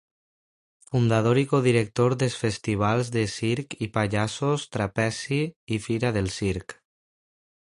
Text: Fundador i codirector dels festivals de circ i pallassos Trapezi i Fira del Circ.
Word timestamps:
Fundador 0.91 1.39
i 1.41 1.43
codirector 1.51 2.15
dels 2.23 2.37
festivals 2.45 3.13
de 3.17 3.25
circ 3.35 3.77
i 3.87 3.91
pallassos 3.99 4.67
Trapezi 4.77 5.41
i 5.79 5.83
Fira 5.89 6.15
del 6.19 6.33
Circ. 6.41 6.77